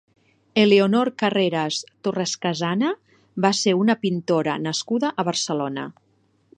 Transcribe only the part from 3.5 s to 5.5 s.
ser una pintora nascuda a